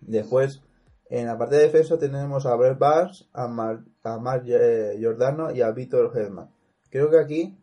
[0.00, 0.62] Después,
[1.10, 5.62] en la parte de defensa tenemos a Brett Barnes, a Mar, a eh, Giordano y
[5.62, 6.50] a Víctor Hedman.
[6.90, 7.58] Creo que aquí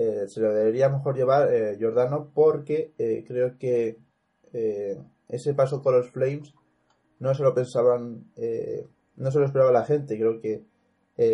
[0.00, 2.94] eh, se lo debería mejor llevar eh, Giordano porque
[3.26, 3.98] creo que
[5.28, 6.54] ese paso por los Flames
[7.20, 8.32] no se lo pensaban,
[9.16, 10.18] no se lo esperaba la gente.
[10.18, 10.64] Creo que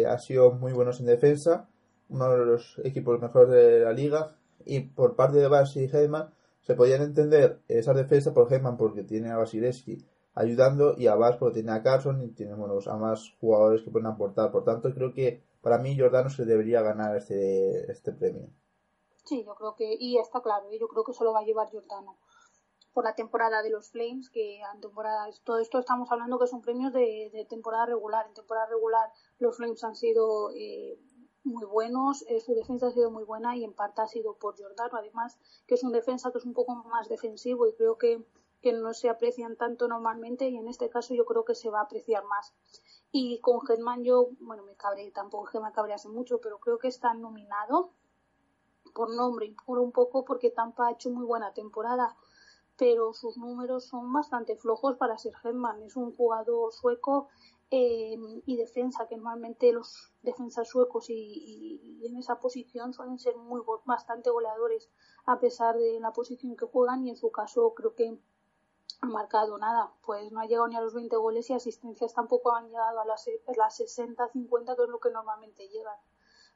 [0.06, 1.68] ha sido muy buenos en defensa
[2.08, 4.36] uno de los equipos mejores de la liga.
[4.64, 9.04] Y por parte de Bas y Hedman se podían entender esa defensa por Hedman porque
[9.04, 13.34] tiene a Vasilevsky ayudando y a Bas porque tiene a Carson y tiene a más
[13.40, 14.50] jugadores que pueden aportar.
[14.50, 18.48] Por tanto, creo que para mí Jordano se debería ganar este, este premio.
[19.24, 21.68] Sí, yo creo que, y está claro, yo creo que se lo va a llevar
[21.72, 22.16] Jordano
[22.92, 26.62] por la temporada de los Flames, que en temporada, todo esto estamos hablando que son
[26.62, 28.26] premios de, temporada regular.
[28.28, 31.00] En temporada regular los Flames han sido eh,
[31.42, 34.56] muy buenos, eh, su defensa ha sido muy buena y en parte ha sido por
[34.56, 38.24] Jordano, además que es un defensa que es un poco más defensivo y creo que,
[38.62, 41.80] que no se aprecian tanto normalmente y en este caso yo creo que se va
[41.80, 42.54] a apreciar más.
[43.18, 46.88] Y con Hetman yo, bueno, me cabré, tampoco que me cabrease mucho, pero creo que
[46.88, 47.92] está nominado
[48.94, 52.14] por nombre y por un poco porque Tampa ha hecho muy buena temporada,
[52.76, 55.82] pero sus números son bastante flojos para ser Hetman.
[55.82, 57.28] Es un jugador sueco
[57.70, 63.60] Em, y defensa, que normalmente los defensas suecos y, en esa posición suelen ser muy
[63.84, 64.88] bastante goleadores
[65.24, 68.16] a pesar de la posición que juegan y en su caso creo que
[69.00, 72.54] ha marcado nada, pues no ha llegado ni a los 20 goles y asistencias tampoco
[72.54, 75.96] han llegado a las, las 60, 50 que es lo que normalmente llegan.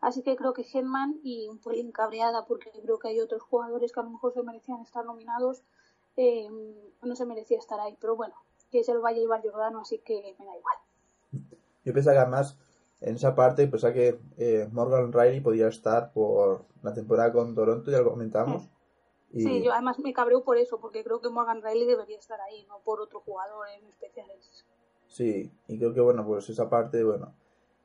[0.00, 3.92] Así que creo que Hedman y un pelín cabreada porque creo que hay otros jugadores
[3.92, 5.62] que a lo mejor se merecían estar nominados,
[6.16, 8.34] em, no se merecía estar ahí, pero bueno,
[8.70, 10.76] que se lo vaya a llevar Jordano, así que me da igual.
[11.84, 12.58] Yo pensaba que además
[13.00, 17.90] en esa parte pensaba que eh, Morgan Riley podía estar por la temporada con Toronto,
[17.90, 18.68] ya lo comentamos.
[19.32, 22.80] Yo además me cabreo por eso, porque creo que Morgan Riley debería estar ahí, no
[22.80, 24.26] por otro jugador en especial.
[25.06, 27.34] Sí, y creo que bueno, pues esa parte, bueno,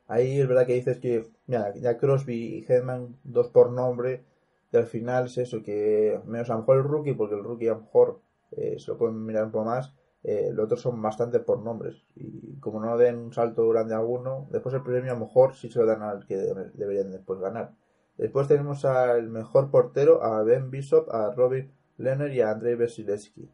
[0.07, 4.23] ahí es verdad que dices que, mira, ya Crosby y Hedman, dos por nombre,
[4.71, 7.67] y al final es eso, que menos a lo mejor el rookie, porque el rookie
[7.67, 10.99] a lo mejor eh, se lo pueden mirar un poco más, eh, los otros son
[11.01, 12.03] bastante por nombres.
[12.15, 15.53] Y como no den un salto grande a alguno, después el premio a lo mejor
[15.53, 17.73] sí se lo dan al que deberían después ganar.
[18.17, 23.49] Después tenemos al mejor portero, a Ben Bishop, a Robin Lenner y a Andrei Vesilevsky.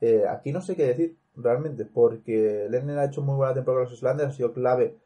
[0.00, 3.90] Eh, aquí no sé qué decir realmente, porque Lenner ha hecho muy buena temporada con
[3.90, 4.96] los Islanders, ha sido clave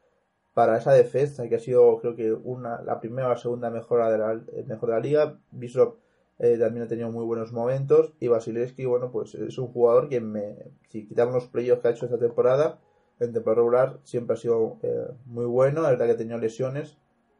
[0.57, 4.09] para esa defensa, que ha sido creo que una, la primera o la segunda mejora
[4.09, 5.39] de la, mejor de la liga.
[5.51, 5.97] Bishop
[6.39, 8.13] eh, también ha tenido muy buenos momentos.
[8.19, 11.91] Y Vasilevsky, bueno, pues es un jugador que me, si quitamos los playoffs que ha
[11.91, 12.79] hecho esta temporada,
[13.19, 15.81] en temporada regular siempre ha sido eh, muy bueno.
[15.81, 16.97] La verdad que ha tenido lesiones,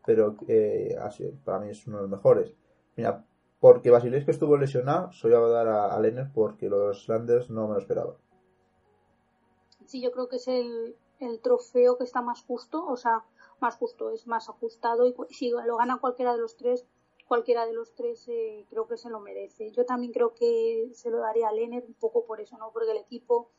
[0.07, 2.53] pero eh, sido, para mí es uno de los mejores.
[2.95, 3.25] Mira,
[3.59, 3.91] porque
[4.23, 5.99] que estuvo lesionado, soy a dar a, a
[6.33, 8.15] porque los Landers no me lo esperaba.
[9.85, 13.25] Sí, yo creo que es el, el trofeo que está más justo, o sea,
[13.59, 16.85] más justo, es más ajustado y si lo gana cualquiera de los tres,
[17.27, 19.71] cualquiera de los tres eh, creo que se lo merece.
[19.71, 22.71] Yo también creo que se lo daría a Lenner un poco por eso, ¿no?
[22.71, 23.49] Porque el equipo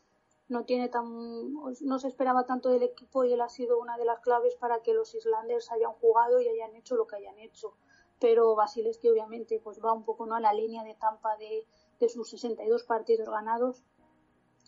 [0.49, 4.07] no tiene tan no se esperaba tanto del equipo y él ha sido una de
[4.07, 7.75] las claves para que los Islanders hayan jugado y hayan hecho lo que hayan hecho.
[8.19, 8.57] Pero
[9.01, 11.67] que obviamente pues va un poco no a la línea de Tampa de,
[12.01, 13.85] de sus 62 partidos ganados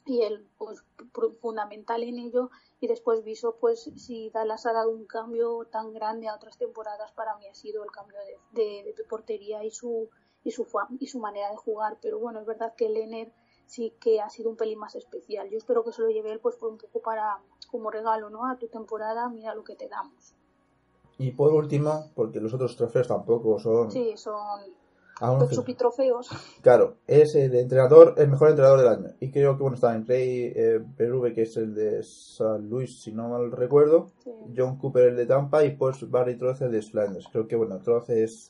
[0.05, 0.85] y él pues
[1.41, 2.51] fundamental en ello.
[2.79, 7.13] Y después Viso pues si Dallas ha dado un cambio tan grande a otras temporadas
[7.13, 8.19] para mí ha sido el cambio
[8.53, 10.11] de, de, portería y su
[10.45, 10.67] y su
[10.99, 11.99] y su manera de jugar.
[12.03, 13.33] Pero bueno es verdad que Lener
[13.71, 16.41] sí que ha sido un pelín más especial yo espero que se lo lleve él
[16.41, 17.39] pues por un poco para
[17.71, 20.35] como regalo no a tu temporada mira lo que te damos
[21.19, 24.61] y por último porque los otros trofeos tampoco son sí son
[25.21, 26.31] los chupitrofeos.
[26.63, 29.15] Claro, es el entrenador, el mejor entrenador del año.
[29.21, 30.81] Y creo que bueno está en Clay eh,
[31.35, 34.07] que es el de San Luis, si no mal recuerdo.
[34.57, 37.29] John Cooper el de Tampa y pues Barry Troce el de Flanders.
[37.31, 38.49] Creo que bueno, Troce es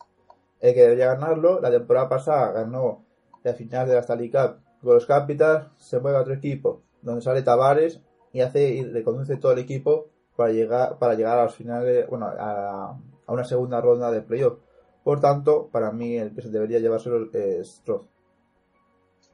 [0.60, 1.60] el que debería ganarlo.
[1.60, 3.04] La temporada pasada ganó
[3.42, 5.68] la final de la Stanley Cup con los Capitals.
[5.76, 8.00] Se mueve a otro equipo donde sale Tavares
[8.32, 12.26] y hace y reconduce todo el equipo para llegar para llegar a las finales, bueno,
[12.26, 14.58] a, a una segunda ronda de playoff
[15.02, 18.06] por tanto, para mí el que se debería llevárselo es Stroh.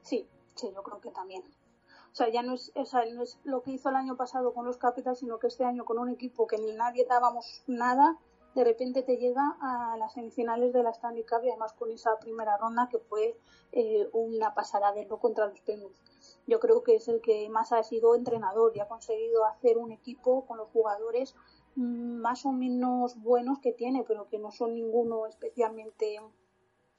[0.02, 1.42] Sí, sí, yo creo que también.
[1.42, 4.54] O sea, ya no es, o sea, no es lo que hizo el año pasado
[4.54, 8.16] con los Capitals, sino que este año con un equipo que ni nadie dábamos nada,
[8.56, 12.18] de repente te llega a las semifinales de la Stanley Cup y además con esa
[12.18, 13.38] primera ronda que fue
[13.72, 16.02] eh, una pasada de no contra los Penguins.
[16.46, 19.92] Yo creo que es el que más ha sido entrenador y ha conseguido hacer un
[19.92, 21.34] equipo con los jugadores
[21.74, 26.18] más o menos buenos que tiene, pero que no son ninguno especialmente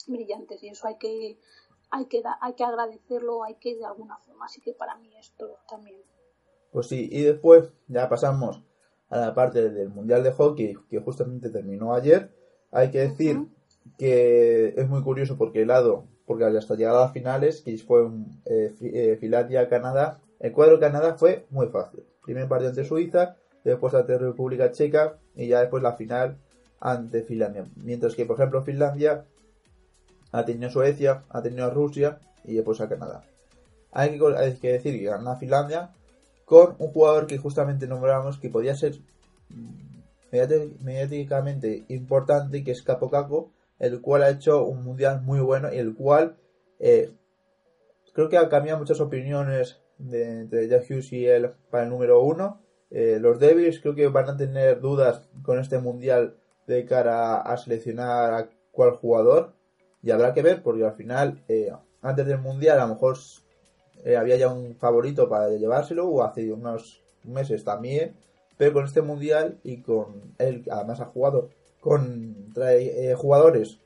[0.06, 1.40] brillantes y eso hay que
[1.90, 5.58] hay que hay que agradecerlo, hay que de alguna forma, así que para mí esto
[5.68, 6.04] también.
[6.72, 8.62] Pues sí, y después ya pasamos
[9.10, 12.32] a la parte del Mundial de Hockey que justamente terminó ayer.
[12.72, 13.48] Hay que decir
[13.98, 18.06] que es muy curioso porque el lado, porque hasta llegar a las finales, que fue
[18.06, 22.04] un, eh, eh, Finlandia-Canadá, el cuadro Canadá fue muy fácil.
[22.24, 26.38] Primer partido ante Suiza, después ante República Checa y ya después la final
[26.80, 27.66] ante Finlandia.
[27.76, 29.26] Mientras que, por ejemplo, Finlandia
[30.32, 33.24] ha tenido a Suecia, ha tenido a Rusia y después a Canadá.
[33.92, 34.20] Hay
[34.60, 35.92] que, decir que gana Finlandia
[36.48, 38.94] con un jugador que justamente nombramos que podía ser
[40.32, 45.78] mediáticamente importante, que es Capo Caco, el cual ha hecho un mundial muy bueno y
[45.78, 46.38] el cual
[46.80, 47.12] eh,
[48.14, 52.22] creo que ha cambiado muchas opiniones de, entre Jack Hughes y él para el número
[52.22, 52.62] uno.
[52.92, 57.58] Eh, los Devils creo que van a tener dudas con este mundial de cara a
[57.58, 59.54] seleccionar a cuál jugador
[60.02, 63.18] y habrá que ver porque al final eh, antes del mundial a lo mejor
[64.04, 68.16] eh, había ya un favorito para llevárselo hace unos meses también
[68.58, 72.54] pero con este mundial y con él además ha jugado con
[73.16, 73.80] jugadores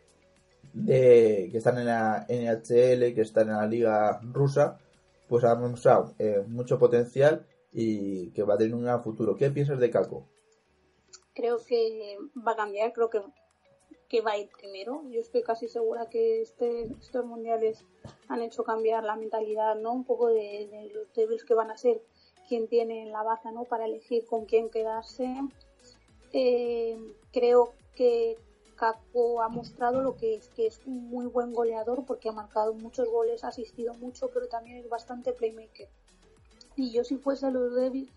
[0.73, 4.79] de, que están en la NHL que están en la liga rusa
[5.27, 6.13] pues ha mostrado
[6.47, 9.35] mucho potencial y que va a tener un gran futuro.
[9.35, 10.27] ¿Qué piensas de Caco?
[11.33, 13.21] Creo que va a cambiar, creo que,
[14.11, 15.03] que va a ir primero.
[15.09, 17.85] Yo estoy casi segura que este, estos mundiales
[18.27, 19.93] han hecho cambiar la mentalidad, ¿no?
[19.93, 22.01] Un poco de, los débiles que van a ser
[22.49, 23.63] quien tiene en la baza, ¿no?
[23.63, 25.33] Para elegir con quién quedarse.
[26.33, 26.99] Eh,
[27.31, 28.37] creo que
[28.75, 32.73] Caco ha mostrado lo que es, que es un muy buen goleador porque ha marcado
[32.73, 35.87] muchos goles, ha asistido mucho, pero también es bastante playmaker.
[36.75, 38.11] Y yo si fuese los Devils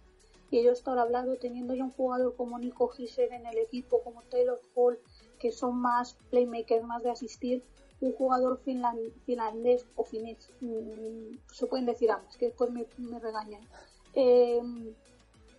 [0.51, 4.23] y ellos estar hablando teniendo ya un jugador como Nico Gisser en el equipo, como
[4.23, 4.99] Taylor Hall,
[5.39, 7.65] que son más playmakers, más de asistir,
[8.01, 8.61] un jugador
[9.25, 12.87] finlandés o finés, mm, se pueden decir ambos, que después me,
[13.19, 13.63] regañan.
[14.15, 14.95] Em,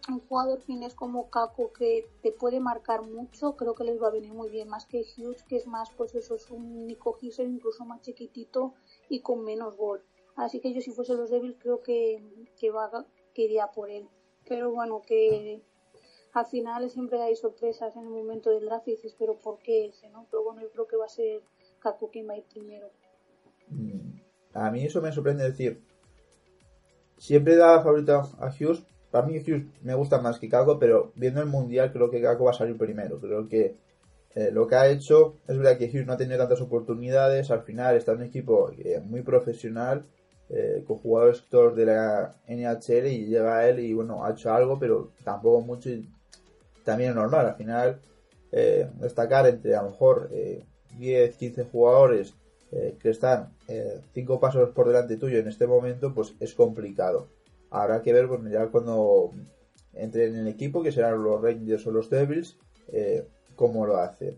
[0.07, 4.11] un jugador finés como Kako que te puede marcar mucho, creo que les va a
[4.11, 7.47] venir muy bien, más que Hughes, que es más, pues eso, es un Nico Gisser
[7.47, 8.73] incluso más chiquitito
[9.09, 10.03] y con menos gol.
[10.36, 12.21] Así que yo si fuese los Devils creo que,
[12.59, 14.07] que, va, que iría por él.
[14.47, 15.63] Pero bueno, que
[16.36, 19.86] al final siempre hay sorpresas en el momento del draft y dices, pero ¿por qué
[19.86, 20.09] ese?
[20.09, 20.27] ¿no?
[20.29, 21.41] Pero bueno, yo creo que va a ser
[21.79, 22.89] Kaku quien va a ir primero.
[23.69, 24.19] Mm,
[24.53, 25.81] a mí eso me sorprende decir.
[27.17, 28.83] Siempre da favorito a Hughes.
[29.11, 32.43] Para mí Hughes me gusta más que Kako, pero viendo el mundial creo que Kako
[32.43, 33.17] va a salir primero.
[33.21, 33.77] Creo que
[34.36, 37.49] eh, lo que ha hecho es verdad que Hughes no ha tenido tantas oportunidades.
[37.49, 40.05] Al final está en un equipo eh, muy profesional
[40.49, 45.11] eh, con jugadores de la NHL y llega él y bueno, ha hecho algo, pero
[45.23, 46.09] tampoco mucho y
[46.86, 47.47] también es normal.
[47.47, 47.99] Al final,
[48.51, 50.61] eh, destacar entre a lo mejor 10,
[50.99, 52.33] eh, 15 jugadores
[52.71, 57.27] eh, que están eh, cinco pasos por delante tuyo en este momento, pues es complicado.
[57.69, 59.31] Habrá que ver bueno, ya cuando
[59.93, 62.57] entren en el equipo, que serán los Rangers o los Devils,
[62.89, 64.38] eh, cómo lo hacen.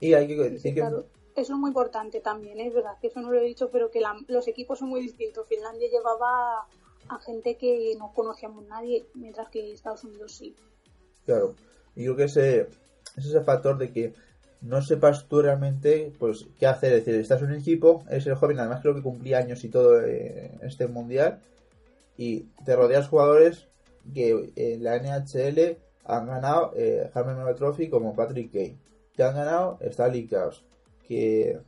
[0.00, 0.80] Y hay que decir que...
[0.80, 4.00] Eso es muy importante también, es verdad que eso no lo he dicho, pero que
[4.26, 5.46] los equipos son muy distintos.
[5.46, 6.66] Finlandia llevaba
[7.08, 10.56] a gente que no conocíamos nadie, mientras que Estados Unidos sí.
[11.26, 11.54] Claro,
[11.96, 12.68] y creo que ese,
[13.16, 14.14] es ese factor de que
[14.60, 16.92] no sepas tú realmente pues qué hacer.
[16.92, 19.68] Es decir, estás en un equipo, eres el joven, además creo que cumplía años y
[19.68, 21.40] todo en este mundial,
[22.16, 23.66] y te rodeas jugadores
[24.14, 28.76] que en la NHL han ganado eh, Harman Trophy como Patrick Kane,
[29.14, 30.62] que han ganado Stanley Cups,
[31.08, 31.58] que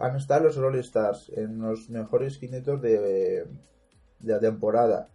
[0.00, 5.08] han estado los All Stars en los mejores quintetos de, de la temporada.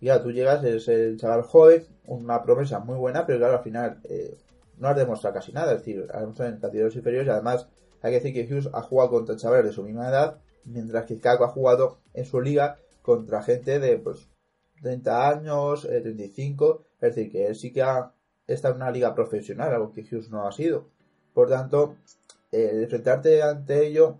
[0.00, 4.00] Ya tú llegas, eres el chaval joven, una promesa muy buena, pero claro, al final
[4.04, 4.36] eh,
[4.78, 5.72] no has demostrado casi nada.
[5.72, 7.68] Es decir, has demostrado en categorías inferiores y además
[8.02, 11.18] hay que decir que Hughes ha jugado contra chavales de su misma edad, mientras que
[11.18, 14.28] Kako ha jugado en su liga contra gente de pues
[14.82, 16.80] 30 años, 35.
[16.80, 18.12] Eh, es decir, que él sí que ha
[18.46, 20.88] estado en una liga profesional, algo que Hughes no ha sido.
[21.32, 21.94] Por tanto,
[22.50, 24.18] eh, enfrentarte ante ello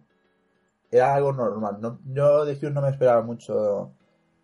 [0.93, 1.78] era algo normal.
[1.80, 3.93] No, yo de Hughes no me esperaba mucho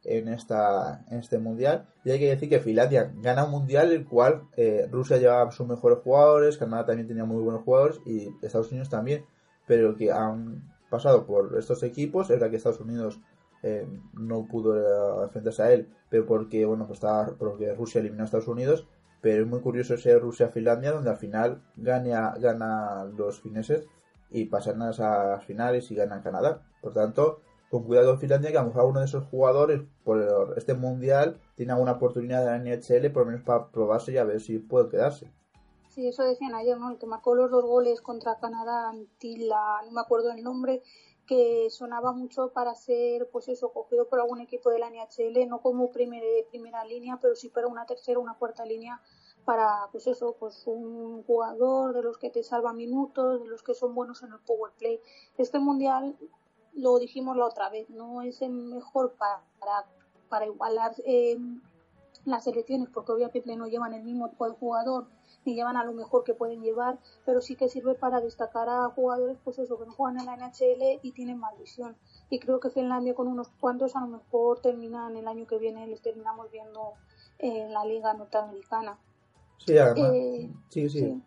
[0.07, 1.86] en, esta, en este mundial.
[2.04, 5.66] Y hay que decir que Finlandia gana un mundial el cual eh, Rusia llevaba sus
[5.66, 9.24] mejores jugadores, Canadá también tenía muy buenos jugadores y Estados Unidos también.
[9.66, 13.20] Pero que han pasado por estos equipos, es verdad que Estados Unidos
[13.62, 18.22] eh, no pudo eh, enfrentarse a él, pero porque bueno pues estaba porque Rusia eliminó
[18.22, 18.86] a Estados Unidos.
[19.22, 23.88] Pero es muy curioso ese Rusia-Finlandia, donde al final gana, gana los fineses
[24.30, 26.62] y pasan a las finales y ganan Canadá.
[26.80, 27.40] Por tanto,
[27.70, 31.40] con cuidado con Finlandia, que a lo mejor uno de esos jugadores por este mundial
[31.56, 34.58] tiene alguna oportunidad de la NHL, por lo menos para probarse y a ver si
[34.58, 35.32] puede quedarse.
[35.88, 36.90] Sí, eso decían ayer, ¿no?
[36.90, 40.82] El que marcó los dos goles contra Canadá, Antila, no me acuerdo el nombre,
[41.26, 45.60] que sonaba mucho para ser, pues eso, cogido por algún equipo de la NHL, no
[45.60, 49.00] como primera, primera línea, pero sí para una tercera, una cuarta línea
[49.44, 53.74] para, pues eso, pues un jugador de los que te salva minutos, de los que
[53.74, 55.00] son buenos en el power play.
[55.38, 56.16] Este mundial
[56.76, 59.42] lo dijimos la otra vez, no es el mejor para,
[60.28, 61.38] para, igualar eh,
[62.24, 65.06] las elecciones, porque obviamente no llevan el mismo tipo de jugador,
[65.44, 68.88] ni llevan a lo mejor que pueden llevar, pero sí que sirve para destacar a
[68.90, 71.96] jugadores, pues eso, que no juegan en la NHL y tienen más visión.
[72.28, 75.86] Y creo que Finlandia con unos cuantos a lo mejor terminan el año que viene,
[75.86, 76.94] les terminamos viendo
[77.38, 78.98] en la Liga Norteamericana.
[79.58, 80.10] Sí, además.
[80.14, 81.22] Eh, sí, sí.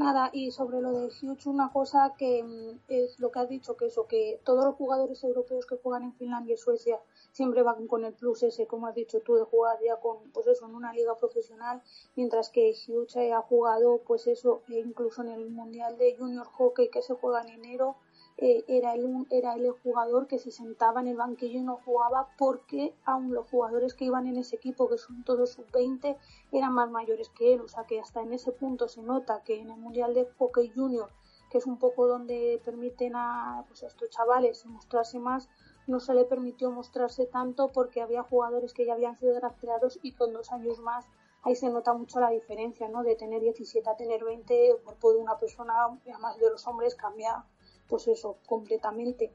[0.00, 3.76] Nada, y sobre lo de Hughes, una cosa que mm, es lo que has dicho,
[3.76, 6.98] que eso, que todos los jugadores europeos que juegan en Finlandia y Suecia
[7.32, 10.46] siempre van con el plus ese, como has dicho tú, de jugar ya con, pues
[10.46, 11.82] eso, en una liga profesional,
[12.16, 16.88] mientras que Hughes ha jugado, pues eso, e incluso en el Mundial de Junior Hockey
[16.88, 17.96] que se juega en enero,
[18.42, 22.30] eh, era, el, era el jugador que se sentaba en el banquillo y no jugaba
[22.38, 26.16] porque aún los jugadores que iban en ese equipo, que son todos sub-20,
[26.50, 27.60] eran más mayores que él.
[27.60, 30.72] O sea que hasta en ese punto se nota que en el Mundial de Hockey
[30.74, 31.10] Junior,
[31.50, 35.50] que es un poco donde permiten a, pues, a estos chavales mostrarse más,
[35.86, 40.12] no se le permitió mostrarse tanto porque había jugadores que ya habían sido drafteados y
[40.12, 41.04] con dos años más
[41.42, 43.02] ahí se nota mucho la diferencia, ¿no?
[43.02, 45.72] De tener 17 a tener 20, el cuerpo de una persona,
[46.04, 47.44] además de los hombres, cambia
[47.90, 49.32] pues eso, completamente.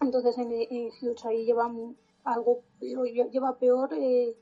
[0.00, 0.90] Entonces en, en
[1.24, 1.70] ahí lleva
[2.24, 4.36] algo, lleva peor eh,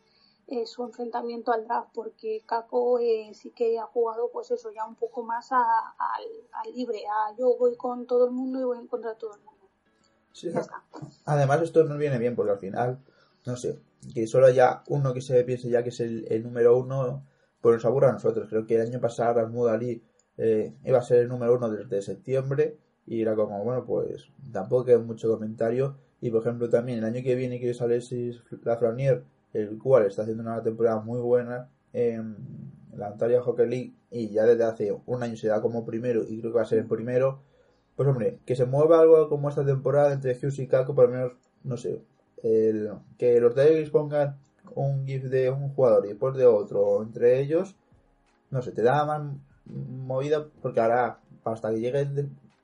[0.48, 4.84] eh, su enfrentamiento al draft, porque Kako eh, sí que ha jugado, pues eso, ya
[4.84, 8.86] un poco más al libre, a yo voy con todo el mundo y voy en
[8.86, 9.68] contra de todo el mundo.
[11.24, 12.98] Además, esto nos viene bien, porque al final,
[13.46, 13.78] no sé,
[14.12, 17.24] que solo haya uno que se piense ya que es el, número uno,
[17.60, 18.48] pues nos aburra a nosotros.
[18.48, 20.02] Creo que el año pasado Rasmud Ali
[20.84, 24.98] iba a ser el número uno desde septiembre y era como, bueno, pues tampoco hay
[24.98, 25.96] mucho comentario.
[26.20, 28.02] Y por ejemplo, también el año que viene quiere salir
[28.64, 32.36] Lafreniere, el cual está haciendo una temporada muy buena en
[32.96, 36.40] la Ontario Hockey League y ya desde hace un año se da como primero y
[36.40, 37.40] creo que va a ser el primero.
[37.94, 41.14] Pues hombre, que se mueva algo como esta temporada entre Hughes y Calco, por lo
[41.14, 41.32] menos,
[41.64, 42.02] no sé,
[42.42, 44.36] el, que los Devils pongan
[44.74, 47.74] un GIF de un jugador y después de otro entre ellos,
[48.50, 49.22] no sé, te da más
[49.64, 52.06] movida porque ahora hasta que llegue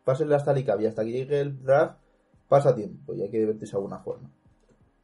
[0.03, 1.99] el, pasen la Stanley y hasta que llegue el draft
[2.49, 4.31] pasa tiempo y hay que divertirse de alguna forma.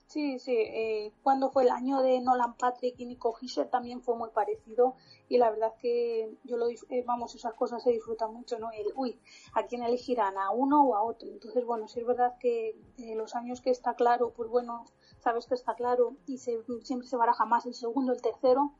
[0.09, 0.57] Sí, sí.
[0.57, 4.94] Eh, cuando fue el año de Nolan Patrick y Nico Hischer también fue muy parecido
[5.28, 8.70] y la verdad que yo lo eh, vamos esas cosas se disfrutan mucho, ¿no?
[8.72, 9.20] El, uy,
[9.53, 10.38] ¿a quién elegirán?
[10.38, 11.28] ¿A uno o a otro?
[11.28, 14.86] Entonces, bueno, sí es verdad que eh, los años que está claro, pues bueno,
[15.18, 18.72] sabes que está claro y se, siempre se baraja más el segundo, el tercero,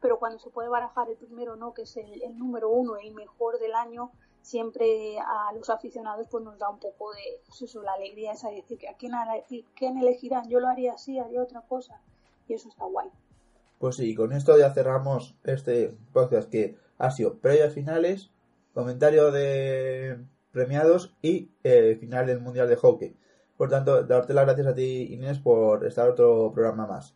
[0.00, 1.74] pero cuando se puede barajar el primero, ¿no?
[1.74, 4.12] Que es el, el número uno, el mejor del año,
[4.42, 8.48] siempre a los aficionados pues nos da un poco de pues eso, la alegría esa
[8.48, 9.12] de decir que a quién,
[9.76, 12.00] quién elegirán, yo lo haría así, haría otra cosa
[12.48, 13.08] y eso está guay.
[13.78, 18.30] Pues sí, con esto ya cerramos este podcast que ha sido previa finales,
[18.74, 20.18] comentario de
[20.52, 23.16] premiados y eh, final del Mundial de Hockey.
[23.56, 27.14] Por tanto, darte las gracias a ti, Inés, por estar otro programa más.